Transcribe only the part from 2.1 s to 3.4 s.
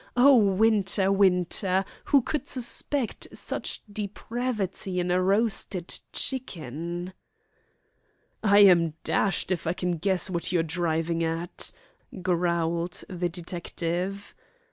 could suspect